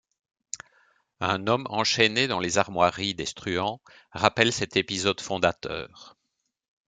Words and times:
Un 1.19 1.45
homme 1.45 1.67
enchaîné 1.69 2.27
dans 2.27 2.39
les 2.39 2.57
armoiries 2.57 3.13
des 3.13 3.27
Struan 3.27 3.79
rappelle 4.13 4.51
cet 4.51 4.75
épisode 4.75 5.21
fondateur. 5.21 6.17